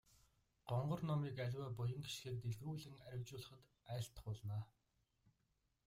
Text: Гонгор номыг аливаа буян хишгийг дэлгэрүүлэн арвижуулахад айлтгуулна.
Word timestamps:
Гонгор 0.69 0.99
номыг 1.09 1.35
аливаа 1.45 1.71
буян 1.77 2.01
хишгийг 2.05 2.37
дэлгэрүүлэн 2.41 2.95
арвижуулахад 3.07 3.63
айлтгуулна. 3.91 4.59